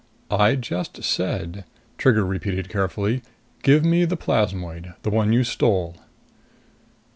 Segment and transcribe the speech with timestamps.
[0.31, 1.63] "I just said,"
[1.99, 3.21] Trigger repeated carefully,
[3.61, 4.95] "give me the plasmoid.
[5.03, 5.95] The one you stole."